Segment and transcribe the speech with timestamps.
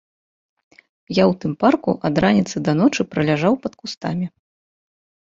[1.17, 4.25] Я ў тым парку ад раніцы да ночы праляжаў пад кустамі.